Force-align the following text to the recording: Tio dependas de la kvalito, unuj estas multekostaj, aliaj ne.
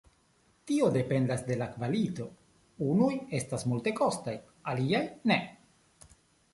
Tio 0.69 0.87
dependas 0.95 1.43
de 1.49 1.57
la 1.59 1.67
kvalito, 1.75 2.27
unuj 2.89 3.13
estas 3.43 3.69
multekostaj, 3.75 4.37
aliaj 4.75 5.07
ne. 5.33 5.41